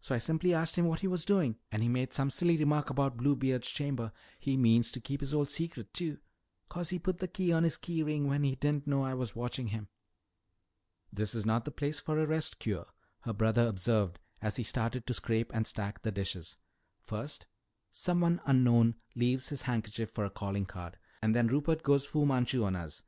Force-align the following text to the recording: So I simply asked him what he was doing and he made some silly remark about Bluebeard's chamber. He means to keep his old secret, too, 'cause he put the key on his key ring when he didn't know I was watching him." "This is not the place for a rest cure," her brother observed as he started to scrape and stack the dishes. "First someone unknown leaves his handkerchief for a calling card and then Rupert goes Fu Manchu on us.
So 0.00 0.16
I 0.16 0.18
simply 0.18 0.52
asked 0.52 0.74
him 0.74 0.86
what 0.86 0.98
he 0.98 1.06
was 1.06 1.24
doing 1.24 1.58
and 1.70 1.80
he 1.80 1.88
made 1.88 2.12
some 2.12 2.28
silly 2.28 2.56
remark 2.56 2.90
about 2.90 3.16
Bluebeard's 3.16 3.68
chamber. 3.70 4.10
He 4.40 4.56
means 4.56 4.90
to 4.90 5.00
keep 5.00 5.20
his 5.20 5.32
old 5.32 5.48
secret, 5.48 5.94
too, 5.94 6.18
'cause 6.68 6.90
he 6.90 6.98
put 6.98 7.18
the 7.18 7.28
key 7.28 7.52
on 7.52 7.62
his 7.62 7.76
key 7.76 8.02
ring 8.02 8.26
when 8.26 8.42
he 8.42 8.56
didn't 8.56 8.88
know 8.88 9.04
I 9.04 9.14
was 9.14 9.36
watching 9.36 9.68
him." 9.68 9.86
"This 11.12 11.36
is 11.36 11.46
not 11.46 11.64
the 11.64 11.70
place 11.70 12.00
for 12.00 12.18
a 12.18 12.26
rest 12.26 12.58
cure," 12.58 12.86
her 13.20 13.32
brother 13.32 13.68
observed 13.68 14.18
as 14.42 14.56
he 14.56 14.64
started 14.64 15.06
to 15.06 15.14
scrape 15.14 15.54
and 15.54 15.68
stack 15.68 16.02
the 16.02 16.10
dishes. 16.10 16.56
"First 16.98 17.46
someone 17.92 18.40
unknown 18.44 18.96
leaves 19.14 19.50
his 19.50 19.62
handkerchief 19.62 20.10
for 20.10 20.24
a 20.24 20.30
calling 20.30 20.66
card 20.66 20.98
and 21.22 21.32
then 21.32 21.46
Rupert 21.46 21.84
goes 21.84 22.04
Fu 22.04 22.26
Manchu 22.26 22.64
on 22.64 22.74
us. 22.74 23.04